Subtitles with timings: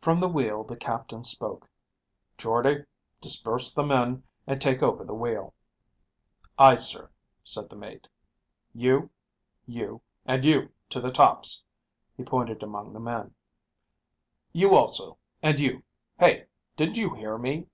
[0.00, 1.68] From the wheel the captain spoke,
[2.38, 2.86] "Jordde,
[3.20, 5.52] disperse the men and take over the wheel."
[6.56, 7.10] "Aye, sir,"
[7.42, 8.06] said the mate.
[8.72, 9.10] "You,
[9.66, 11.64] you, and you to the tops."
[12.16, 13.34] He pointed among the men.
[14.52, 15.82] "You also, and you.
[16.20, 16.46] Hey,
[16.76, 17.66] didn't you hear me?"